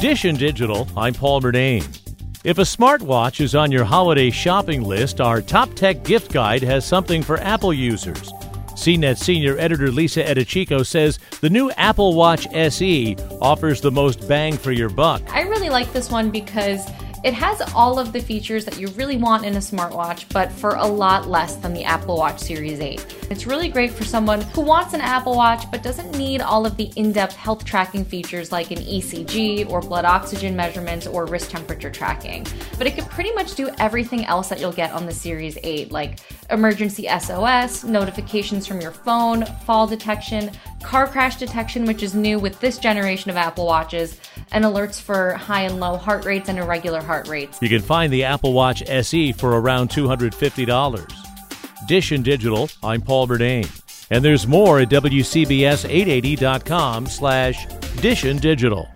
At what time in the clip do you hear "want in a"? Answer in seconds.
19.16-19.58